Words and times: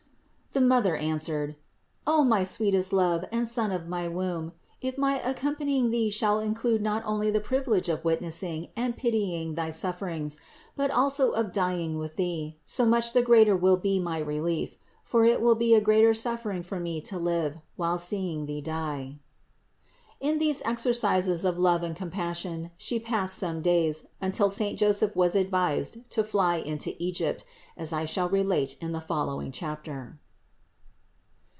The 0.53 0.59
Mother 0.59 0.97
answered: 0.97 1.55
"O 2.05 2.25
my 2.25 2.43
sweetest 2.43 2.91
Love 2.91 3.23
and 3.31 3.47
Son 3.47 3.71
of 3.71 3.87
my 3.87 4.09
womb, 4.09 4.51
if 4.81 4.97
my 4.97 5.17
accompanying 5.21 5.91
Thee 5.91 6.09
shall 6.09 6.41
include 6.41 6.81
not 6.81 7.03
only 7.05 7.31
the 7.31 7.39
privilege 7.39 7.87
of 7.87 8.03
witnessing 8.03 8.67
and 8.75 8.97
pitying 8.97 9.55
thy 9.55 9.69
sufferings, 9.69 10.41
but 10.75 10.91
also 10.91 11.31
of 11.31 11.53
dying 11.53 11.97
with 11.97 12.17
Thee, 12.17 12.57
so 12.65 12.85
much 12.85 13.13
the 13.13 13.21
greater 13.21 13.55
will 13.55 13.77
be 13.77 13.97
my 13.97 14.17
relief; 14.19 14.75
for 15.03 15.23
it 15.23 15.39
will 15.41 15.55
be 15.55 15.73
a 15.73 15.79
greater 15.79 16.13
suffering 16.13 16.63
for 16.63 16.81
me 16.81 16.99
to 16.99 17.17
live, 17.17 17.55
while 17.77 17.97
seeing 17.97 18.45
Thee 18.45 18.59
die." 18.61 19.15
In 20.19 20.37
these 20.37 20.61
exer 20.63 20.91
cises 20.91 21.45
of 21.45 21.59
love 21.59 21.81
and 21.81 21.95
compassion 21.95 22.71
She 22.75 22.99
passed 22.99 23.37
some 23.37 23.61
days, 23.61 24.09
until 24.19 24.49
saint 24.49 24.77
Joseph 24.77 25.15
was 25.15 25.33
advised 25.33 26.09
to 26.11 26.25
fly 26.25 26.57
into 26.57 26.93
Egypt, 27.01 27.45
as 27.77 27.93
I 27.93 28.03
shall 28.03 28.27
relate 28.27 28.75
in 28.81 28.91
the 28.91 28.99
following 28.99 29.53
chapter. 29.53 30.19